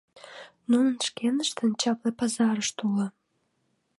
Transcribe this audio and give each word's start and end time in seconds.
Нунын 0.69 0.95
шкеныштын 1.07 1.71
чапле 1.81 2.11
пазарышт 2.19 2.77
уло. 2.87 3.07